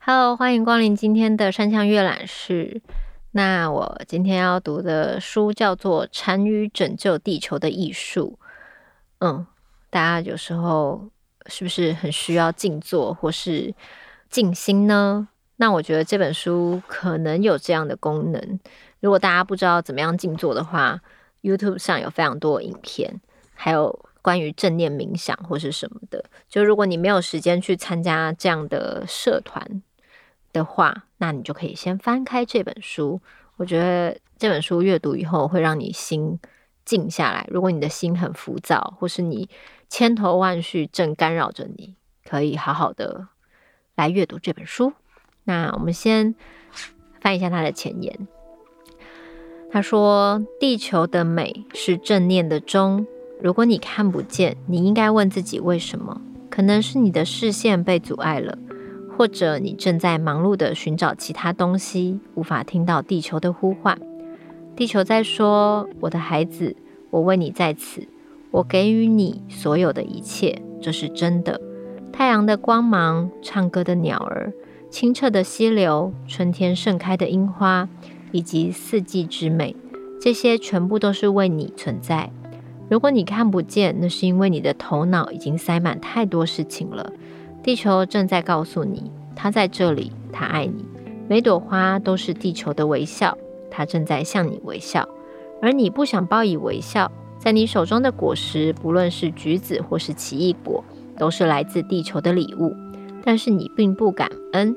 [0.00, 2.80] Hello，欢迎光临今天的山羌阅览室。
[3.32, 8.38] 那我今天要读的书叫做《禅与拯救地球的艺术》。
[9.18, 9.46] 嗯，
[9.90, 11.10] 大家有时候
[11.46, 13.74] 是不是很需要静坐或是
[14.30, 15.28] 静心呢？
[15.60, 18.60] 那我觉得这本书可能有这样的功能。
[19.00, 21.00] 如果大家不知道怎么样静坐的话
[21.42, 23.20] ，YouTube 上有非常多影片，
[23.54, 26.24] 还有关于正念冥想或是什么的。
[26.48, 29.82] 就如果你没有时间去参加这样的社团，
[30.52, 33.20] 的话，那你就可以先翻开这本书。
[33.56, 36.38] 我觉得这本书阅读以后会让你心
[36.84, 37.46] 静下来。
[37.50, 39.48] 如果你的心很浮躁，或是你
[39.88, 43.28] 千头万绪正干扰着你，可以好好的
[43.96, 44.92] 来阅读这本书。
[45.48, 46.34] 那我们先
[47.22, 48.28] 翻一下它的前言。
[49.72, 53.06] 他说：“地球的美是正念的钟。
[53.42, 56.20] 如果你看不见，你应该问自己为什么？
[56.50, 58.58] 可能是你的视线被阻碍了。”
[59.16, 63.98] 或者你正在忙碌地寻找其他东西，无法听到地球的呼唤。
[64.76, 66.76] 地球在说：“我的孩子，
[67.10, 68.06] 我为你在此，
[68.52, 71.60] 我给予你所有的一切，这是真的。
[72.12, 74.52] 太阳的光芒，唱歌的鸟儿，
[74.90, 77.88] 清澈的溪流，春天盛开的樱花，
[78.32, 79.76] 以及四季之美，
[80.20, 82.30] 这些全部都是为你存在。
[82.88, 87.12] 如果你看不见，那是因为你的头脑已经塞满太多事情了。”
[87.62, 90.86] 地球正在告诉你，它在这里，它爱你。
[91.28, 93.36] 每朵花都是地球的微笑，
[93.70, 95.06] 它正在向你微笑，
[95.60, 97.12] 而你不想报以微笑。
[97.38, 100.82] 在你手中的果实，不论是橘子或是奇异果，
[101.18, 102.74] 都是来自地球的礼物。
[103.22, 104.76] 但是你并不敢恩，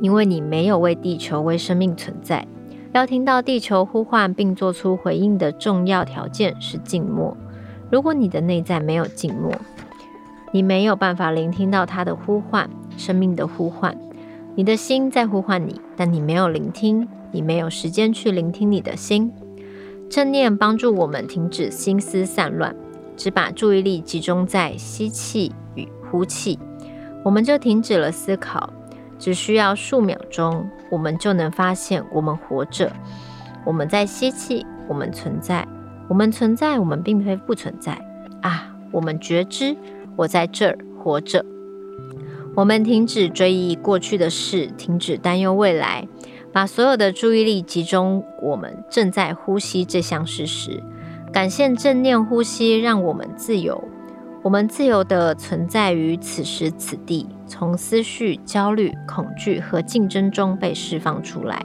[0.00, 2.46] 因为你没有为地球、为生命存在。
[2.92, 7.36] 要听到地球呼唤并做出回应的重要条件是静默。
[7.90, 9.52] 如果你的内在没有静默，
[10.52, 13.96] 你没有办法聆听到它的呼唤，生命的呼唤。
[14.54, 19.32] 你的心在呼唤你，但你没有聆听，你没有时间去聆听你的心。
[20.08, 22.76] 正念帮助我们停止心思散乱，
[23.16, 26.56] 只把注意力集中在吸气与呼气，
[27.24, 28.72] 我们就停止了思考。
[29.18, 32.92] 只需要数秒钟，我们就能发现我们活着，
[33.64, 35.66] 我们在吸气，我们存在，
[36.08, 37.92] 我们存在，我们并非不存在
[38.42, 39.76] 啊，我们觉知。
[40.16, 41.44] 我在这儿活着。
[42.54, 46.06] 我们停止追忆过去的事，停止担忧未来，
[46.52, 48.24] 把所有的注意力集中。
[48.40, 50.80] 我们正在呼吸这项事实。
[51.32, 53.82] 感谢正念呼吸，让我们自由。
[54.44, 61.64] 我们自由地存在于此时此地，从思绪、焦虑、恐惧和竞争中被释放出来。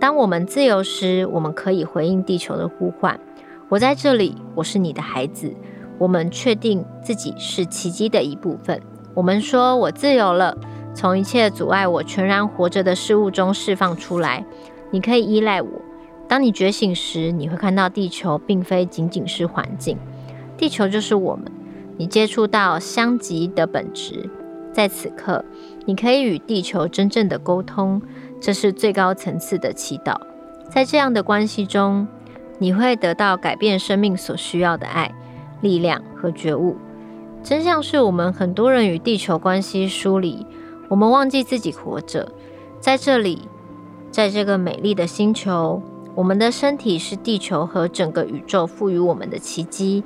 [0.00, 3.20] 当我们自由时，我们可以回应地球的呼唤。
[3.68, 5.54] 我在这里，我是你的孩子。
[5.98, 8.80] 我们确定自己是奇迹的一部分。
[9.12, 10.56] 我们说：“我自由了，
[10.94, 14.46] 从一切阻碍我全然活着的事物中释放出来。
[14.90, 15.68] 你可以依赖我。
[16.26, 19.98] 当你觉醒时，你会看到地球并非仅仅是环境，
[20.56, 21.52] 地球就是我们。
[21.98, 24.30] 你接触到相极的本质，
[24.72, 25.44] 在此刻，
[25.84, 28.00] 你可以与地球真正的沟通，
[28.40, 30.16] 这是最高层次的祈祷。
[30.70, 32.08] 在这样的关系中，
[32.58, 35.14] 你会得到改变生命所需要的爱。”
[35.60, 36.76] 力量和觉悟，
[37.42, 40.46] 真相是我们很多人与地球关系疏离，
[40.88, 42.30] 我们忘记自己活着，
[42.78, 43.48] 在这里，
[44.12, 45.82] 在这个美丽的星球，
[46.14, 50.04] 我们的身体是地球和整个宇宙赋予我们的奇迹。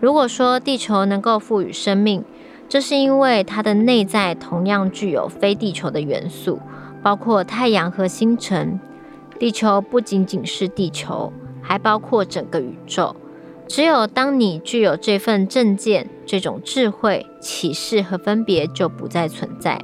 [0.00, 2.24] 如果说地球能够赋予生命，
[2.68, 6.60] 这是因为它的内在同样具有非地球的元素，
[7.02, 8.78] 包括太阳和星辰。
[9.38, 13.14] 地球不仅仅是地球，还包括整个宇宙。
[13.66, 19.80] 只有当你具有这份正见，这种智慧、启示和分别就不再存在。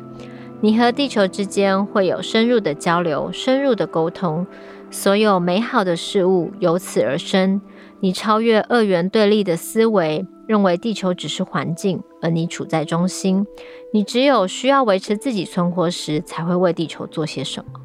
[0.60, 4.46] 你和地球之间会有深入的交流、深入的沟通，
[4.90, 7.60] 所有美好的事物由此而生。
[8.00, 13.46] 你超越二元对立的思维，认为地球只是环境，而你处在中心。
[13.92, 17.80] 你只有需要维持自己存活时，才会为地球做些什么。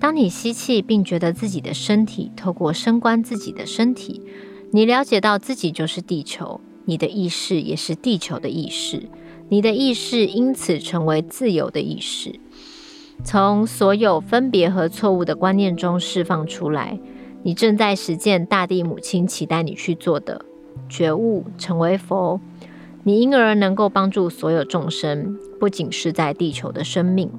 [0.00, 4.22] 当你吸气，并觉得自己的身体透过升观自己的身体。
[4.72, 9.08] 你了解到自己就是地球，你的意识也是地球的意识，
[9.48, 12.40] 你的意识因此成为自由的意识，
[13.22, 16.98] 从所有分别和错误的观念中释放出来。
[17.42, 20.44] 你正在实践大地母亲期待你去做的
[20.88, 22.40] 觉悟，成为佛。
[23.02, 27.30] 你因而能够帮助所有众生，不仅是在地球的生命。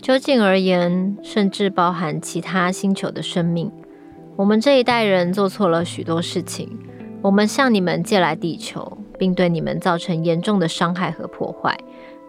[0.00, 3.70] 究竟而言，甚至包含其他星球的生命。
[4.36, 6.78] 我们这一代人做错了许多事情。
[7.22, 11.76] 我们向你们借来地球，并对你们造成严重的伤害和破坏，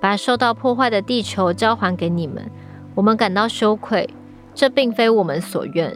[0.01, 2.49] 把受到破坏的地球交还给你们。
[2.95, 4.09] 我们感到羞愧，
[4.53, 5.95] 这并非我们所愿。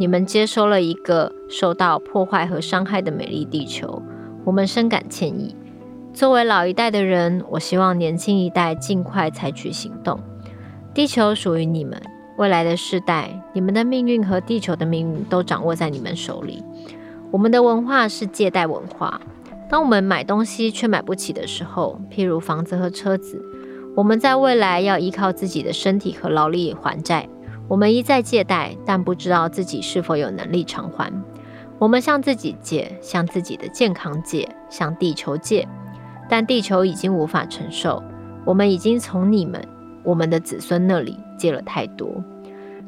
[0.00, 4.00] 你们接收了一个受到破坏和伤害的美丽地球，
[4.44, 5.56] 我们深感歉意。
[6.14, 10.20] 作为老一代的人，我希望年轻一代尽快采取行动。
[10.94, 12.00] 地球属于你们，
[12.36, 16.62] 未来的世代，你们的命运和地球的命运都掌握在你们手里。
[17.32, 19.20] 我们的文化是借贷文化。
[19.68, 23.44] 当我们买东西却买不起的时候，譬如房子和车子，
[23.96, 27.28] 我们在未来要依靠自己的身体和劳力还债。
[27.68, 31.12] 我们一再借贷，但不知道自己是否有能力偿还。
[31.78, 35.68] 我们向自己借，向自己的健康借，向地球借，
[36.28, 38.02] 但地球已经无法承受。
[38.44, 39.62] 我们已经从你们。
[40.04, 42.08] 我们的子孙那里借了太多，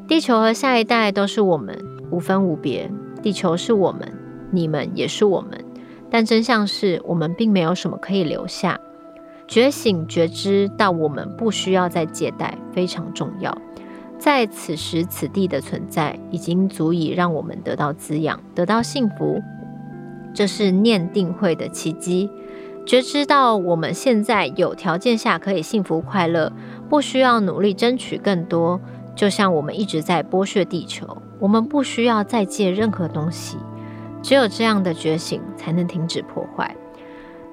[0.09, 1.79] 地球和下一代都是我们，
[2.11, 2.91] 无分无别。
[3.21, 4.11] 地球是我们，
[4.51, 5.63] 你们也是我们。
[6.09, 8.79] 但真相是我们并没有什么可以留下。
[9.47, 13.55] 觉醒觉知到我们不需要再借贷，非常重要。
[14.21, 19.43] 在此时此地的存在，已经足以让我们得到滋养，得到幸福。
[20.35, 22.31] 这是念定慧的奇迹。
[22.87, 26.53] 觉知到我们现在有条件下可以幸福快乐。
[26.89, 28.79] 不需要努力争取更多，
[29.17, 31.17] 就像我们一直在剥削地球。
[31.39, 33.57] 我们不需要再借任何东西，
[34.23, 36.77] 只有这样的觉醒才能停止破坏。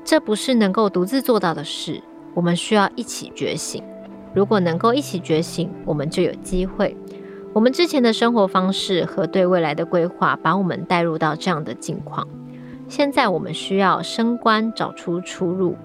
[0.03, 2.03] 这不是能够独自做到的事，
[2.33, 3.81] 我们需要一起觉醒。
[4.38, 6.95] 如果能够一起觉醒，我们就有机会。
[7.54, 12.28] 我们之前的生活方式和对未来的规划，把我们带入到这样的境况。
[12.88, 15.75] 现在我们需要升官，找出出路。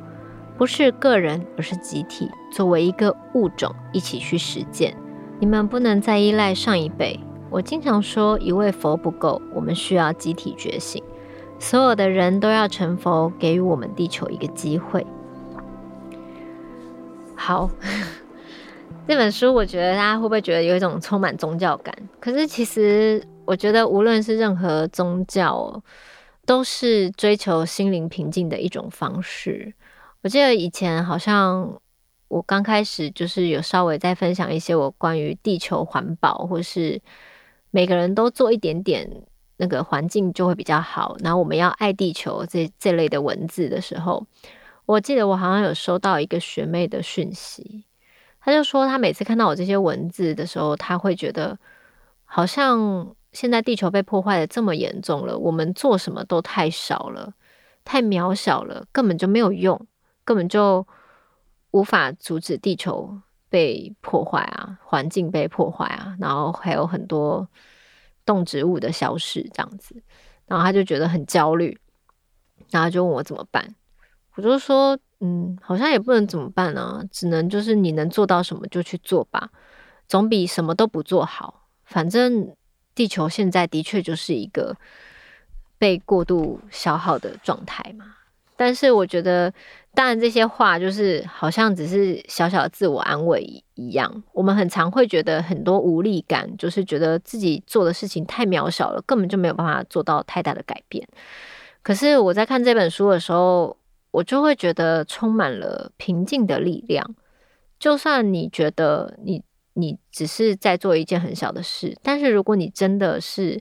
[0.59, 2.31] 不是个人，而是集体。
[2.53, 4.95] 作为一个物种，一起去实践。
[5.41, 7.19] 你们不能再依赖上一辈。
[7.49, 11.03] 我经常说，一位佛不够，我们需要集体觉醒。
[11.59, 15.07] 所有的人都要成佛，给予我们地球一个机会。
[17.35, 17.71] 好，
[19.09, 21.95] 这本书我觉得大家会不会觉得有一种充满宗教感？
[22.21, 25.83] 可是其实，我觉得无论是任何宗教，
[26.47, 29.75] 都是追求心灵平静的一种方式。
[30.23, 31.81] 我记得以前好像
[32.29, 37.03] 我刚开始就是有稍微在分享一些我关于地球环保，或是
[37.71, 39.11] 每个人都做一点点，
[39.57, 41.17] 那个环境就会比较好。
[41.19, 44.25] 然后我们要爱地球这这类的文字的时候，
[44.87, 47.85] 我记得我好像有收到一个学妹的讯息，
[48.45, 51.59] 他就说他每次看到我这些文字的时候，他会觉得
[52.25, 57.33] 好像现在地球被破坏得这么严重了，我们做什么都太少了，
[57.85, 59.87] 太渺小了，根本就没有用。
[60.25, 60.87] 根本就
[61.73, 67.49] 无法阻止地球被破坏啊，环境被破坏啊，然后还有很多
[68.25, 70.01] 动植物的消失这样子，
[70.47, 71.77] 然后他就觉得很焦虑，
[72.71, 73.75] 然后就问我怎么办。
[74.37, 79.51] 我就说，嗯，好像也不能怎么办呢，只能就是你能做到什么就去做吧，
[80.09, 81.69] 总比什么都不做好。
[81.85, 82.53] 反正
[82.93, 84.77] 地球现在的确就是一个
[85.79, 88.17] 被过度消耗的状态嘛。
[88.57, 89.53] 但是我觉得，
[89.95, 93.43] 当然这些话就是好像只是小小的自我安慰
[93.75, 94.23] 一样。
[94.33, 101.07] 我们很常会觉得很多无力感，就是觉得自己做的事情太渺小了，根本就没有办法做到太大的改变。
[101.83, 103.77] 可是我在看这本书的时候，
[104.13, 107.17] 我就会觉得充满了平静的力量。
[107.81, 109.43] 就算你觉得你
[109.73, 113.61] 你只是在做一件很小的事，但是如果你真的是。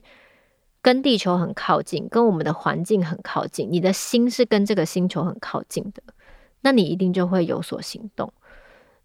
[0.84, 6.02] 跟地球很靠近，跟我们的环境很靠近，你的心是跟这个星球很靠近的，
[6.62, 8.32] 那你一定就会有所行动。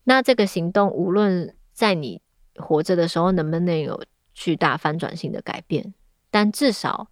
[0.04, 2.20] 那这个行动，无论在你
[2.56, 5.94] 活着的时候能不能有巨大翻转性的改变，
[6.32, 7.10] 但至少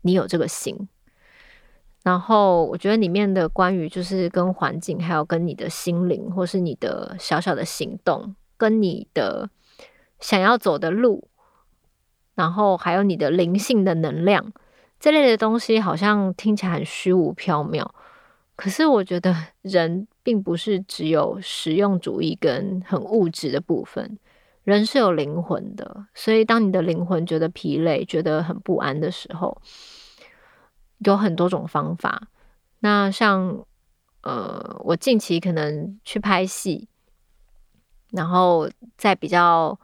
[0.00, 0.88] 你有这个心。
[2.04, 9.48] 然后，我觉得里面的关于就是跟环境，还有跟你的心灵，或是你的小小的行动，跟你的
[10.20, 11.26] 想要走的路。
[12.34, 14.52] 然后还有你的灵性的能量，
[15.00, 17.88] 这类的东西好像听起来很虚无缥缈，
[18.54, 24.18] 可是我觉得 人并不是只有实用主义跟很物质的部分，
[24.64, 26.06] 人是有灵魂的。
[26.12, 29.56] 所以当你的灵魂觉得疲累、觉得很不安的时候，
[31.04, 32.28] 有很多种方法。
[32.80, 33.64] 那像
[34.22, 36.88] 呃，我近期可能去拍戏，
[38.10, 39.78] 然后在比较。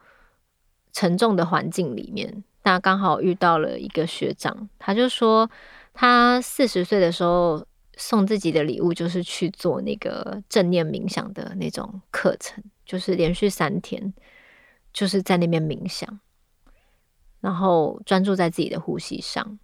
[0.93, 5.49] 沉重的环境里面，那刚好遇到了一个学长，他就说
[5.93, 14.13] 他四十岁的时候送自己的礼物就是去做那个正念冥想的那种课程，就是连续三天，
[14.91, 16.19] 就是在那边冥想，
[17.39, 19.57] 然后专注在自己的呼吸上，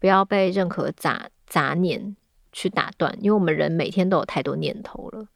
[0.00, 2.16] 不要被任何杂杂念
[2.50, 5.28] 去打断，因为我们人每天都有太多念头了。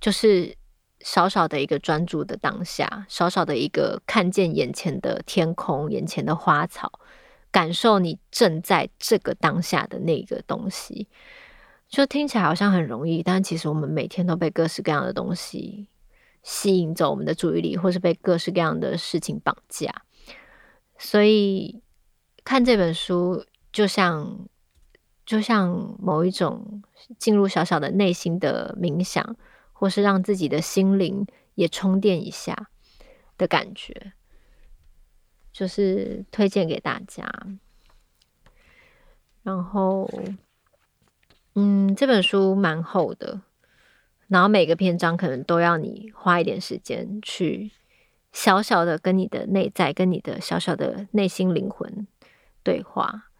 [0.00, 0.56] 就是
[1.00, 7.00] 少少的一个专注的当下，少少的一个看见眼前的天空、眼前的花草，
[7.50, 11.06] 感受你正在这个当下的那个东西，
[11.88, 15.88] 就听起来好像很容易，但其实我们每天都被各式各样的东西
[16.42, 20.02] 吸引走我们的注意力，或是被各式各样的事情绑架。
[20.98, 21.80] 所以
[22.44, 24.46] 看这本书，就像
[25.26, 26.82] 就像某一种
[27.18, 29.36] 进入小小的内心的冥想。
[29.74, 31.26] 或是让自己的心灵
[31.56, 32.70] 也充电一下
[33.36, 34.12] 的感觉，
[35.52, 37.28] 就是推荐给大家。
[39.42, 40.08] 然后，
[41.56, 43.40] 嗯，这本书蛮厚的，
[44.28, 47.72] 然后每个篇章可能都要你花一点时间去
[48.30, 52.06] 小小的跟你的内在、跟你的小小的内心灵魂
[52.62, 53.31] 对话。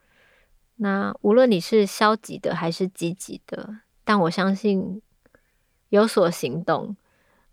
[0.83, 5.01] 那无论你是消极的还是积极的，但我相信。
[5.93, 6.97] 有所行动，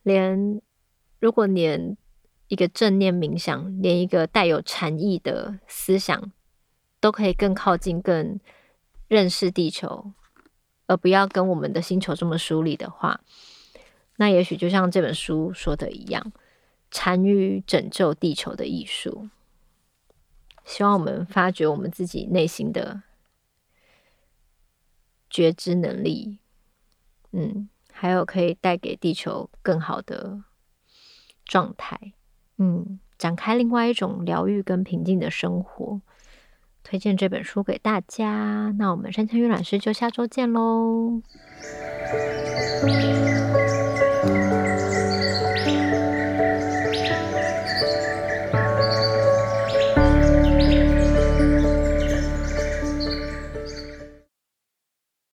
[0.01, 0.61] 连
[1.19, 1.97] 如果连
[2.47, 6.31] 一个正念冥想，连一个带有禅意的思想，
[7.01, 8.39] 都可以更靠近、更
[9.09, 10.13] 认识地球，
[10.87, 13.19] 而不要跟我们的星球这么疏离的话，
[14.15, 16.31] 那也许就像这本书说的一样，
[16.89, 19.27] 禅与拯救地球的艺术。
[20.63, 23.03] 希望我们发掘我们自己内心的
[25.29, 26.39] 觉知能力，
[27.31, 27.69] 嗯。
[27.91, 30.41] 还有可以带给地球更好的
[31.43, 32.13] 状态，
[32.57, 35.99] 嗯，展开另外一种疗愈跟平静的生活。
[36.81, 41.21] 推荐这本书给大家，那我们山羌阅览室就下周见喽。